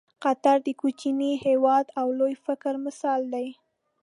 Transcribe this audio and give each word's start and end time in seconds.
قطر 0.23 0.57
د 0.67 0.69
کوچني 0.81 1.31
هېواد 1.45 1.85
او 1.99 2.07
لوی 2.19 2.35
فکر 2.45 2.73
مثال 2.85 3.21
دی. 3.33 3.47